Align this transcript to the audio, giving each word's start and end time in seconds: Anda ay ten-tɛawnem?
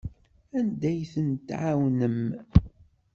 Anda 0.57 0.85
ay 0.91 1.01
ten-tɛawnem? 1.13 2.19